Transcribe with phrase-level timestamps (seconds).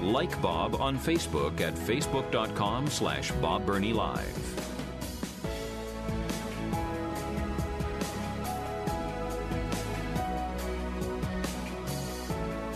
[0.00, 4.38] Like Bob on Facebook at facebook.com slash Bob Burney Live.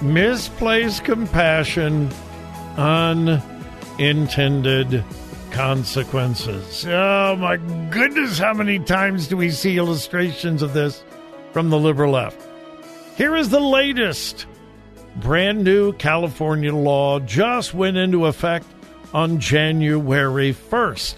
[0.02, 2.10] Misplaced compassion,
[2.76, 5.02] unintended
[5.50, 6.84] consequences.
[6.86, 7.56] Oh my
[7.90, 11.02] goodness, how many times do we see illustrations of this
[11.52, 12.38] from the liberal left?
[13.16, 14.44] Here is the latest
[15.16, 18.66] brand new California law just went into effect
[19.12, 21.14] on January 1st.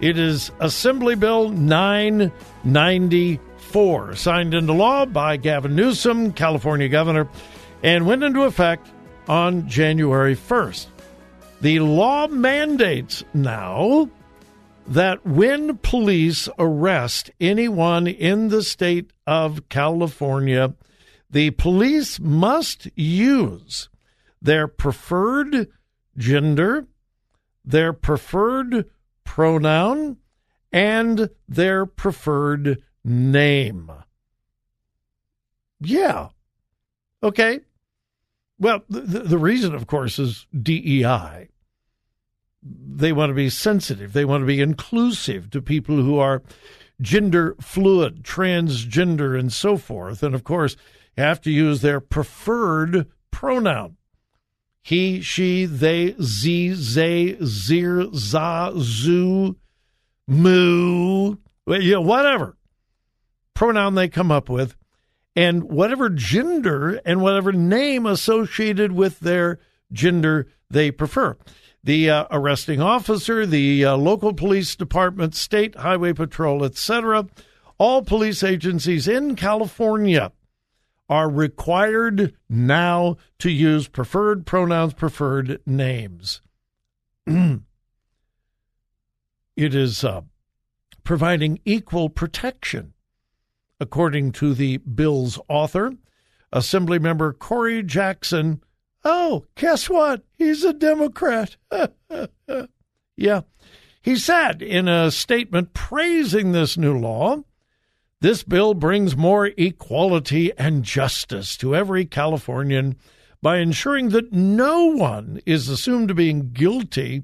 [0.00, 7.26] It is Assembly Bill 994, signed into law by Gavin Newsom, California governor,
[7.82, 8.86] and went into effect
[9.28, 10.88] on January 1st.
[11.62, 14.10] The law mandates now
[14.88, 20.74] that when police arrest anyone in the state of California,
[21.36, 23.90] the police must use
[24.40, 25.68] their preferred
[26.16, 26.86] gender,
[27.62, 28.88] their preferred
[29.22, 30.16] pronoun,
[30.72, 33.92] and their preferred name.
[35.78, 36.28] Yeah.
[37.22, 37.60] Okay.
[38.58, 41.50] Well, the, the reason, of course, is DEI.
[42.62, 44.14] They want to be sensitive.
[44.14, 46.42] They want to be inclusive to people who are
[47.02, 50.22] gender fluid, transgender, and so forth.
[50.22, 50.78] And of course,
[51.16, 53.96] have to use their preferred pronoun.
[54.82, 59.56] He, she, they, z, zay, zir, za, zoo,
[60.28, 62.56] moo, you know, whatever
[63.54, 64.76] pronoun they come up with,
[65.34, 69.58] and whatever gender and whatever name associated with their
[69.92, 71.36] gender they prefer.
[71.82, 77.26] The uh, arresting officer, the uh, local police department, state highway patrol, etc.,
[77.78, 80.32] all police agencies in California
[81.08, 86.42] are required now to use preferred pronouns, preferred names.
[87.26, 87.60] it
[89.56, 90.22] is uh,
[91.04, 92.92] providing equal protection,
[93.80, 95.92] according to the bill's author,
[96.52, 98.62] Assemblymember Corey Jackson.
[99.04, 100.24] Oh, guess what?
[100.36, 101.56] He's a Democrat.
[103.16, 103.42] yeah.
[104.02, 107.42] He said in a statement praising this new law
[108.20, 112.96] this bill brings more equality and justice to every Californian
[113.42, 117.22] by ensuring that no one is assumed to be guilty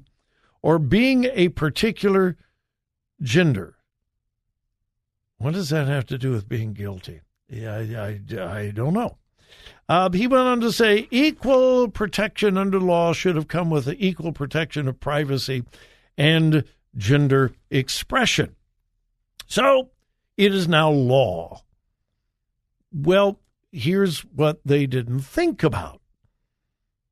[0.61, 2.37] or being a particular
[3.21, 3.75] gender.
[5.37, 7.21] What does that have to do with being guilty?
[7.49, 9.17] Yeah, I, I, I don't know.
[9.89, 13.97] Uh, he went on to say equal protection under law should have come with the
[14.03, 15.63] equal protection of privacy
[16.17, 16.63] and
[16.95, 18.55] gender expression.
[19.47, 19.89] So
[20.37, 21.61] it is now law.
[22.91, 23.39] Well,
[23.71, 25.99] here's what they didn't think about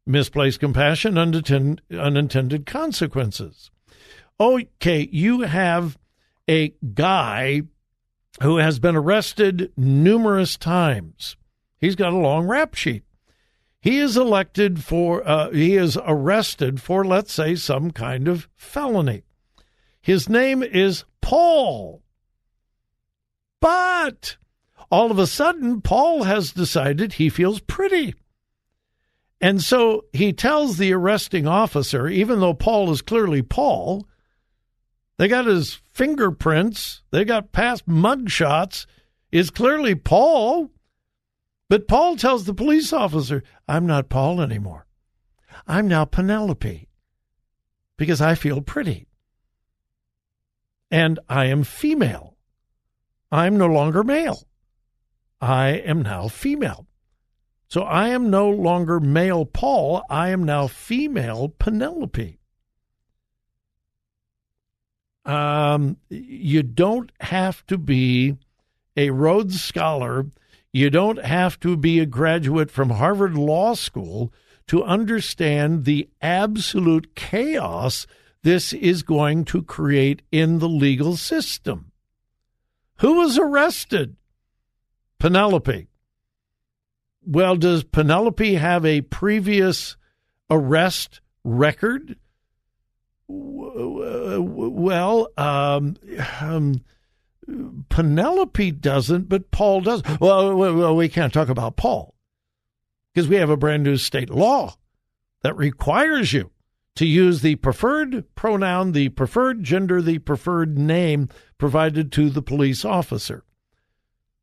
[0.06, 3.72] misplaced compassion, unintended consequences.
[4.40, 5.98] Okay, you have
[6.50, 7.62] a guy
[8.42, 11.38] who has been arrested numerous times.
[11.78, 13.04] He's got a long rap sheet.
[13.82, 19.24] He is elected for, uh, he is arrested for, let's say, some kind of felony.
[20.02, 22.01] His name is Paul.
[23.62, 24.36] But
[24.90, 28.16] all of a sudden, Paul has decided he feels pretty.
[29.40, 34.06] And so he tells the arresting officer, even though Paul is clearly Paul,
[35.18, 38.86] they got his fingerprints, they got past mug shots,
[39.32, 40.72] is clearly Paul.
[41.70, 44.86] But Paul tells the police officer, I'm not Paul anymore.
[45.68, 46.88] I'm now Penelope
[47.98, 49.08] because I feel pretty.
[50.90, 52.31] And I am female.
[53.32, 54.48] I'm no longer male.
[55.40, 56.88] I am now female.
[57.68, 60.04] So I am no longer male Paul.
[60.10, 62.38] I am now female Penelope.
[65.24, 68.38] Um, you don't have to be
[68.98, 70.26] a Rhodes Scholar.
[70.74, 74.34] You don't have to be a graduate from Harvard Law School
[74.68, 78.08] to understand the absolute chaos
[78.44, 81.91] this is going to create in the legal system.
[83.02, 84.16] Who was arrested?
[85.18, 85.88] Penelope.
[87.26, 89.98] Well, does Penelope have a previous
[90.52, 92.18] arrest record?
[93.28, 95.98] Well, um,
[96.42, 96.82] um,
[97.90, 100.04] Penelope doesn't, but Paul does.
[100.20, 102.14] Well, well, we can't talk about Paul
[103.14, 104.76] because we have a brand new state law
[105.42, 106.52] that requires you
[106.96, 112.84] to use the preferred pronoun, the preferred gender, the preferred name provided to the police
[112.84, 113.44] officer.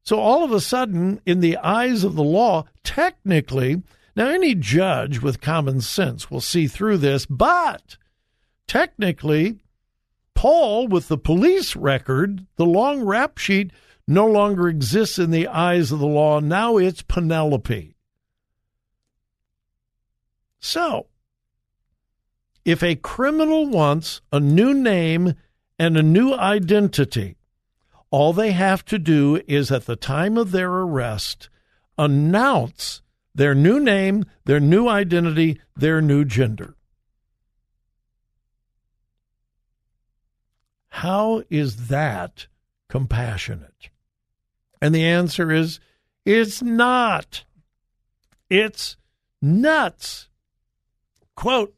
[0.03, 3.83] So all of a sudden, in the eyes of the law, technically,
[4.17, 7.99] now any judge with common sense will see through this, but
[8.67, 9.59] technically,
[10.35, 13.73] Paul, with the police record, the long rap sheet,
[14.07, 16.41] no longer exists in the eyes of the law.
[16.41, 17.95] Now it's Penelope.
[20.59, 21.07] So,
[22.69, 25.33] if a criminal wants a new name
[25.79, 27.35] and a new identity,
[28.11, 31.49] all they have to do is at the time of their arrest
[31.97, 33.01] announce
[33.35, 36.75] their new name, their new identity, their new gender.
[40.89, 42.49] How is that
[42.91, 43.89] compassionate?
[44.83, 45.81] And the answer is
[46.27, 47.47] it's not.
[48.51, 48.99] It's
[49.41, 50.29] nuts.
[51.35, 51.75] Quote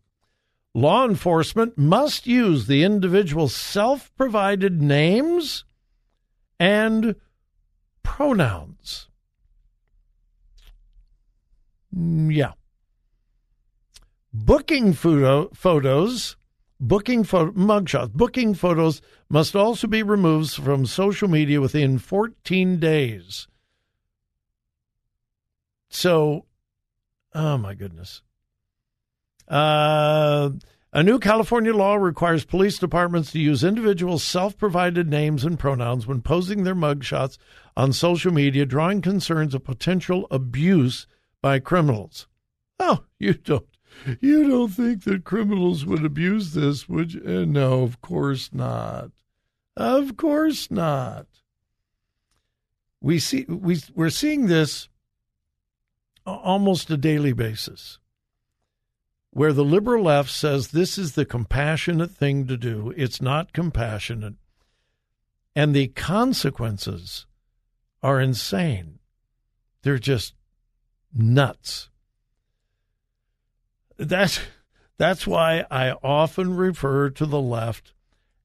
[0.75, 5.65] Law enforcement must use the individual's self provided names
[6.59, 7.17] and
[8.03, 9.09] pronouns.
[11.97, 12.53] Mm, yeah.
[14.33, 16.37] Booking photo, photos
[16.83, 23.47] Booking photo, mugshots, booking photos must also be removed from social media within 14 days.
[25.91, 26.47] So,
[27.35, 28.23] oh my goodness.
[29.51, 30.51] Uh,
[30.93, 36.07] a new California law requires police departments to use individuals' self provided names and pronouns
[36.07, 37.37] when posing their mugshots
[37.77, 41.07] on social media, drawing concerns of potential abuse
[41.43, 42.27] by criminals.
[42.79, 43.67] Oh, you don't
[44.21, 47.23] you don't think that criminals would abuse this, would you?
[47.25, 49.11] Uh, no, of course not.
[49.77, 51.27] Of course not.
[53.01, 54.89] We see we we're seeing this
[56.27, 58.00] almost a daily basis
[59.33, 62.93] where the liberal left says this is the compassionate thing to do.
[62.97, 64.35] It's not compassionate.
[65.55, 67.27] And the consequences
[68.03, 68.99] are insane.
[69.83, 70.35] They're just
[71.13, 71.89] nuts.
[73.97, 74.41] That's
[74.97, 77.93] that's why I often refer to the left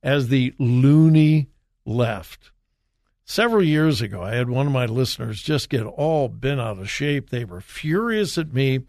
[0.03, 1.49] as the loony
[1.85, 2.51] left.
[3.25, 6.89] Several years ago, I had one of my listeners just get all bent out of
[6.89, 7.29] shape.
[7.29, 8.81] They were furious at me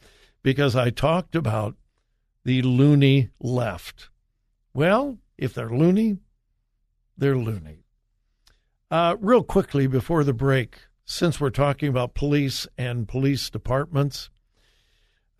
[0.42, 1.74] because I talked about
[2.46, 4.08] the loony left.
[4.72, 6.18] Well, if they're loony,
[7.18, 7.82] they're loony.
[8.88, 14.30] Uh, real quickly before the break, since we're talking about police and police departments,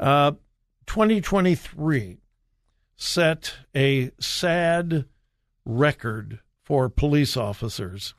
[0.01, 0.33] uh,
[0.87, 2.19] 2023
[2.97, 5.05] set a sad
[5.65, 8.15] record for police officers.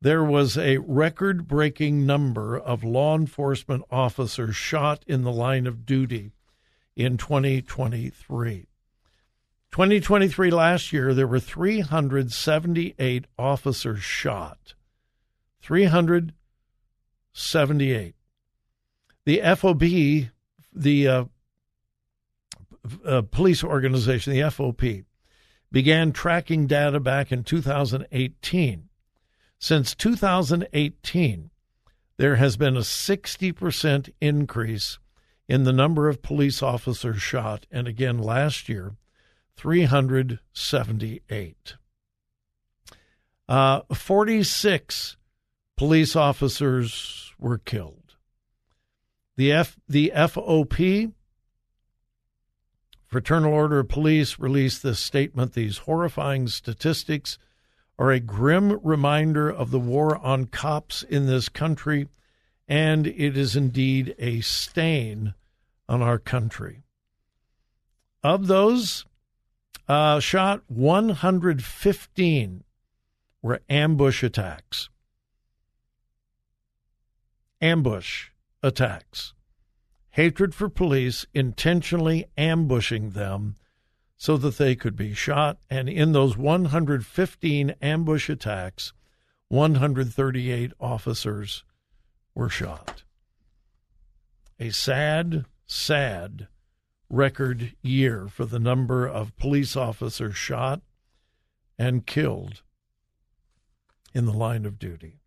[0.00, 5.84] There was a record breaking number of law enforcement officers shot in the line of
[5.84, 6.35] duty
[6.96, 8.66] in 2023.
[9.70, 14.72] 2023 last year, there were 378 officers shot.
[15.60, 18.14] 378.
[19.24, 19.82] The FOB,
[20.72, 21.24] the uh,
[23.04, 25.04] uh, police organization, the FOP,
[25.70, 28.88] began tracking data back in 2018.
[29.58, 31.50] Since 2018,
[32.16, 34.98] there has been a 60% increase
[35.48, 38.96] in the number of police officers shot, and again last year,
[39.56, 41.74] 378.
[43.48, 45.16] Uh, 46
[45.76, 48.16] police officers were killed.
[49.36, 51.12] The F the FOP
[53.04, 57.38] Fraternal Order of Police released this statement These horrifying statistics
[57.98, 62.08] are a grim reminder of the war on cops in this country,
[62.68, 65.34] and it is indeed a stain
[65.88, 66.82] on our country.
[68.22, 69.04] Of those
[69.88, 72.64] uh, shot, 115
[73.42, 74.88] were ambush attacks.
[77.60, 78.30] Ambush
[78.62, 79.32] attacks
[80.16, 83.54] hatred for police, intentionally ambushing them
[84.16, 85.58] so that they could be shot.
[85.68, 88.94] And in those 115 ambush attacks,
[89.48, 91.64] 138 officers
[92.36, 93.02] were shot.
[94.60, 96.46] A sad, sad
[97.08, 100.82] record year for the number of police officers shot
[101.78, 102.62] and killed
[104.14, 105.20] in the line of duty.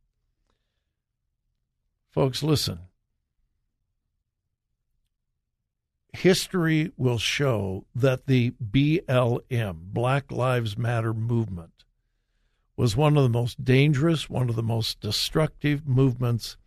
[2.12, 2.80] Folks, listen.
[6.14, 11.86] History will show that the BLM, Black Lives Matter movement,
[12.76, 16.58] was one of the most dangerous, one of the most destructive movements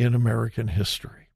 [0.00, 1.28] in American history.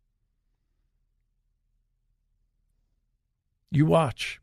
[3.71, 4.41] You watch.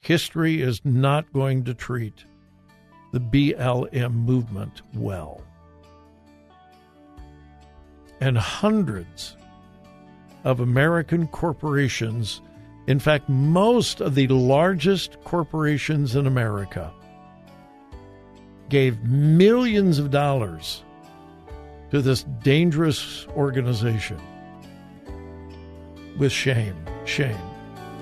[0.00, 2.24] History is not going to treat
[3.12, 5.42] the BLM movement well.
[8.22, 9.36] And hundreds
[10.44, 12.40] of American corporations,
[12.86, 16.90] in fact, most of the largest corporations in America,
[18.70, 20.82] gave millions of dollars
[21.90, 24.20] to this dangerous organization.
[26.18, 27.38] With shame, shame.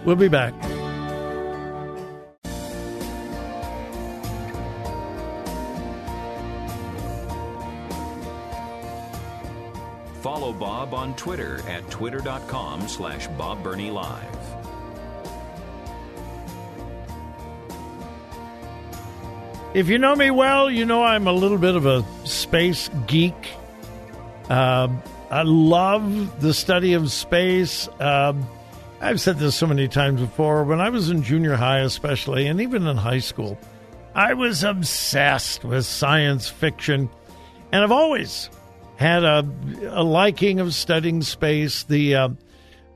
[0.05, 0.55] We'll be back.
[10.21, 14.37] Follow Bob on Twitter at twitter.com slash Bob Burney Live.
[19.75, 23.58] If you know me well, you know I'm a little bit of a space geek.
[24.49, 27.89] Um, I love the study of space.
[28.01, 28.49] Um,
[29.01, 30.65] I've said this so many times before.
[30.65, 33.59] When I was in junior high, especially, and even in high school,
[34.15, 37.09] I was obsessed with science fiction.
[37.71, 38.51] And I've always
[38.97, 39.49] had a,
[39.91, 41.85] a liking of studying space.
[41.85, 42.29] The uh,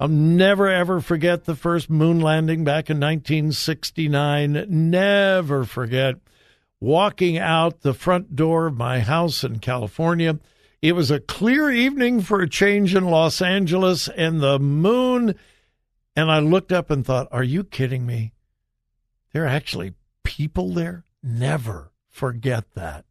[0.01, 4.67] I'll never ever forget the first moon landing back in 1969.
[4.69, 6.17] Never forget
[6.81, 10.41] walking out the front door of my house in California.
[10.83, 15.37] It was a clear evening for a change in Los Angeles, and the moon.
[16.17, 18.33] And I looked up and thought, "Are you kidding me?
[19.33, 23.05] There are actually people there." Never forget that.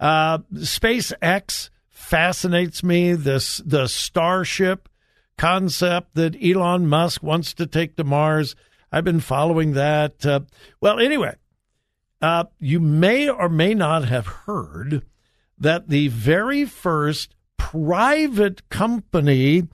[0.00, 3.12] Uh, SpaceX fascinates me.
[3.12, 4.88] This the Starship
[5.36, 8.56] concept that Elon Musk wants to take to Mars.
[8.90, 10.24] I've been following that.
[10.24, 10.40] Uh,
[10.80, 11.36] well, anyway,
[12.22, 15.04] uh, you may or may not have heard
[15.58, 19.68] that the very first private company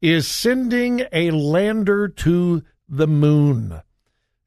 [0.00, 3.82] is sending a lander to the moon.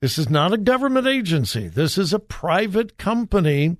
[0.02, 1.68] This is not a government agency.
[1.68, 3.78] This is a private company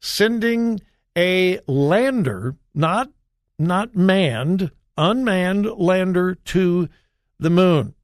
[0.00, 0.80] sending
[1.16, 3.10] a lander, not
[3.58, 6.88] not manned, unmanned lander to
[7.38, 7.94] the moon.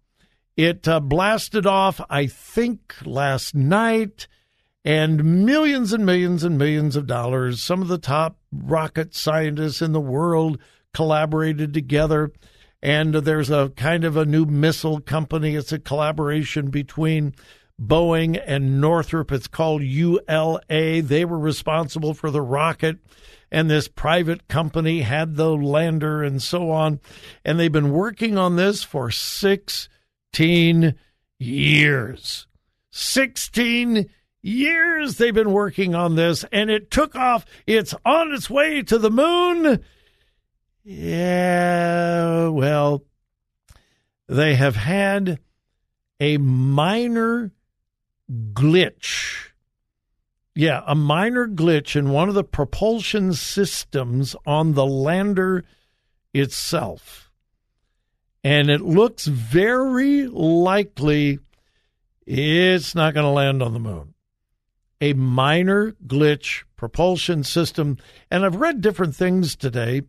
[0.57, 4.27] It uh, blasted off, I think, last night,
[4.85, 7.63] and millions and millions and millions of dollars.
[7.63, 10.59] Some of the top rocket scientists in the world
[10.93, 12.33] collaborated together.
[12.83, 15.55] And there's a kind of a new missile company.
[15.55, 17.35] It's a collaboration between
[17.81, 19.31] Boeing and Northrop.
[19.31, 20.61] It's called ULA.
[21.03, 22.99] They were responsible for the rocket,
[23.51, 27.01] and this private company had the lander and so on.
[27.45, 30.95] And they've been working on this for 16
[31.39, 32.47] years.
[32.91, 34.07] 16 years
[34.43, 37.45] they've been working on this, and it took off.
[37.67, 39.83] It's on its way to the moon.
[40.85, 43.05] Yeah, well,
[44.29, 45.39] they have had
[46.19, 47.53] a minor
[48.31, 49.51] glitch.
[50.55, 55.65] Yeah, a minor glitch in one of the propulsion systems on the lander
[56.35, 57.31] itself.
[58.45, 61.39] And it looks very likely
[62.27, 64.15] it's not going to land on the moon.
[65.03, 67.99] A minor glitch propulsion system.
[68.31, 70.03] And I've read different things today.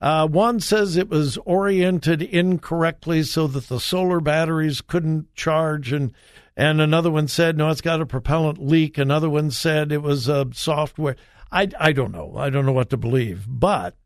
[0.00, 6.12] Uh, one says it was oriented incorrectly so that the solar batteries couldn't charge and
[6.56, 8.98] and another one said, no, it's got a propellant leak.
[8.98, 11.16] Another one said it was a software.
[11.50, 12.34] I, I don't know.
[12.36, 13.46] I don't know what to believe.
[13.48, 13.96] But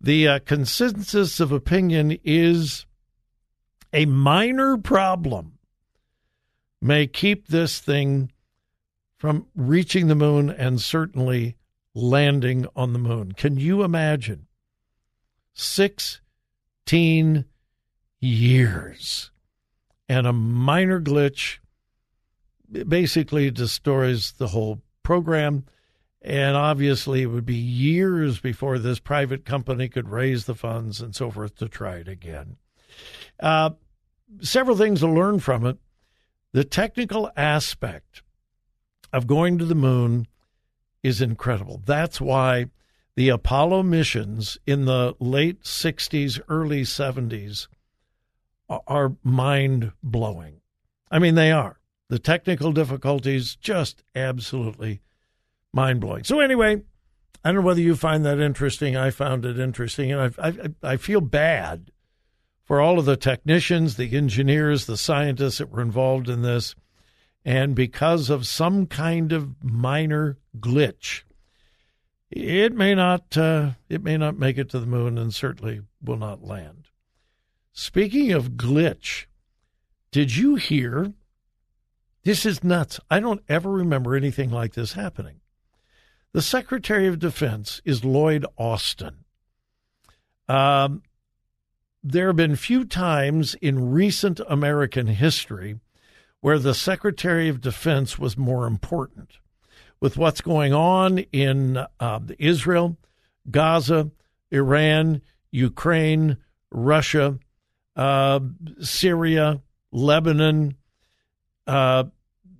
[0.00, 2.84] the uh, consensus of opinion is
[3.92, 5.58] a minor problem
[6.80, 8.32] may keep this thing
[9.18, 11.56] from reaching the moon and certainly
[11.94, 13.32] landing on the moon.
[13.32, 14.46] Can you imagine?
[15.54, 17.44] 16
[18.20, 19.30] years
[20.08, 21.58] and a minor glitch
[22.86, 25.64] basically destroys the whole program.
[26.20, 31.14] And obviously, it would be years before this private company could raise the funds and
[31.14, 32.56] so forth to try it again.
[33.38, 33.70] Uh,
[34.40, 35.78] several things to learn from it.
[36.52, 38.22] The technical aspect
[39.12, 40.26] of going to the moon
[41.02, 41.82] is incredible.
[41.84, 42.66] That's why
[43.16, 47.68] the Apollo missions in the late 60s, early 70s
[48.68, 50.60] are mind blowing.
[51.10, 51.80] I mean, they are.
[52.08, 55.00] The technical difficulties just absolutely
[55.72, 56.24] mind blowing.
[56.24, 56.82] So, anyway,
[57.44, 58.96] I don't know whether you find that interesting.
[58.96, 61.90] I found it interesting, and I, I, I feel bad
[62.64, 66.74] for all of the technicians, the engineers, the scientists that were involved in this.
[67.48, 71.22] And because of some kind of minor glitch,
[72.30, 76.18] it may not uh, it may not make it to the moon, and certainly will
[76.18, 76.88] not land.
[77.72, 79.24] Speaking of glitch,
[80.10, 81.14] did you hear?
[82.22, 83.00] This is nuts.
[83.10, 85.40] I don't ever remember anything like this happening.
[86.32, 89.24] The Secretary of Defense is Lloyd Austin.
[90.50, 91.02] Um,
[92.04, 95.80] there have been few times in recent American history
[96.40, 99.38] where the Secretary of Defense was more important.
[100.00, 102.96] With what's going on in uh, Israel,
[103.50, 104.10] Gaza,
[104.50, 106.36] Iran, Ukraine,
[106.70, 107.38] Russia,
[107.96, 108.40] uh,
[108.80, 110.76] Syria, Lebanon,
[111.66, 112.04] uh,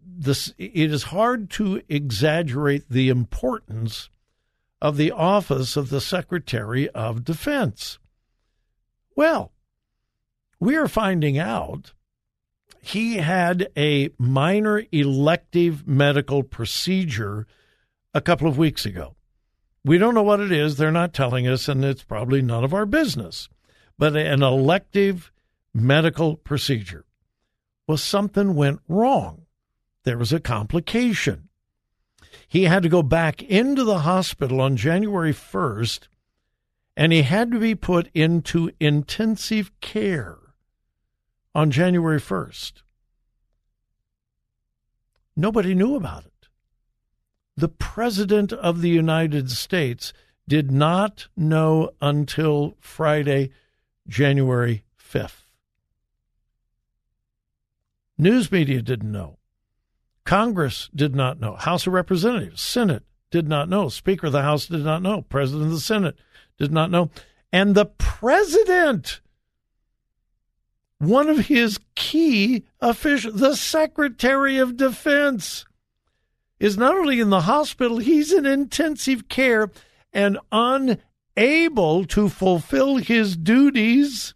[0.05, 4.11] this, it is hard to exaggerate the importance
[4.83, 7.99] of the office of the Secretary of Defense.
[9.15, 9.53] Well,
[10.59, 11.93] we are finding out
[12.81, 17.47] he had a minor elective medical procedure
[18.15, 19.15] a couple of weeks ago.
[19.85, 20.77] We don't know what it is.
[20.77, 23.49] They're not telling us, and it's probably none of our business.
[23.99, 25.33] But an elective
[25.75, 27.05] medical procedure.
[27.87, 29.47] Well, something went wrong
[30.09, 31.51] there was a complication.
[32.49, 36.09] He had to go back into the hospital on January 1st,
[36.97, 40.39] and he had to be put into intensive care
[41.59, 42.73] on January 1st.
[45.35, 46.47] Nobody knew about it.
[47.57, 50.13] The President of the United States
[50.47, 53.51] did not know until Friday,
[54.07, 55.47] January 5th.
[58.17, 59.39] News media didn't know.
[60.25, 61.57] Congress did not know.
[61.57, 63.89] House of Representatives, Senate did not know.
[63.89, 65.23] Speaker of the House did not know.
[65.23, 66.17] President of the Senate
[66.57, 67.11] did not know.
[67.53, 69.21] And the president,
[70.99, 75.65] one of his key officials, the Secretary of Defense,
[76.59, 79.71] is not only in the hospital, he's in intensive care
[80.13, 84.35] and unable to fulfill his duties.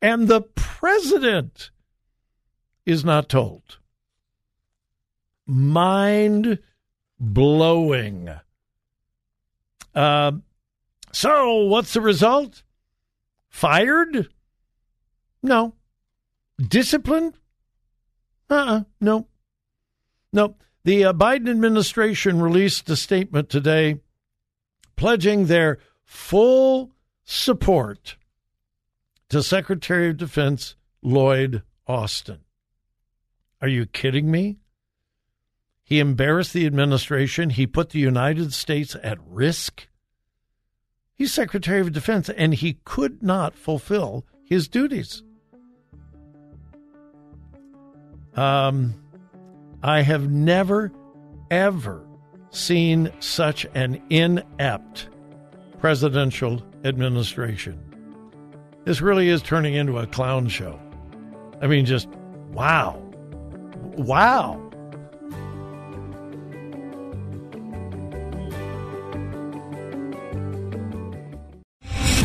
[0.00, 1.70] And the president
[2.86, 3.78] is not told
[5.46, 6.58] mind
[7.18, 8.30] blowing.
[9.94, 10.32] Uh,
[11.12, 12.62] so, what's the result?
[13.48, 14.28] Fired?
[15.42, 15.74] No.
[16.58, 17.34] Disciplined?
[18.48, 19.26] Uh uh-uh, uh no.
[20.32, 20.56] No.
[20.84, 24.00] The uh, Biden administration released a statement today
[24.96, 26.92] pledging their full
[27.24, 28.16] support
[29.28, 32.40] to Secretary of Defense Lloyd Austin.
[33.60, 34.58] Are you kidding me?
[35.84, 37.50] He embarrassed the administration.
[37.50, 39.88] He put the United States at risk.
[41.14, 45.22] He's Secretary of Defense, and he could not fulfill his duties.
[48.36, 48.94] Um,
[49.82, 50.92] I have never,
[51.50, 52.06] ever
[52.50, 55.08] seen such an inept
[55.80, 57.78] presidential administration.
[58.84, 60.78] This really is turning into a clown show.
[61.60, 62.08] I mean, just
[62.52, 63.00] wow.
[63.96, 64.71] Wow.